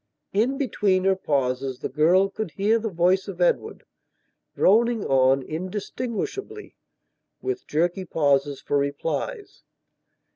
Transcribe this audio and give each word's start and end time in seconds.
In 0.33 0.57
between 0.57 1.03
her 1.03 1.15
pauses 1.15 1.77
the 1.77 1.87
girl 1.87 2.27
could 2.27 2.49
hear 2.49 2.79
the 2.79 2.89
voice 2.89 3.27
of 3.27 3.39
Edward, 3.39 3.85
droning 4.55 5.05
on, 5.05 5.43
indistinguishably, 5.43 6.75
with 7.39 7.67
jerky 7.67 8.05
pauses 8.05 8.59
for 8.59 8.79
replies. 8.79 9.61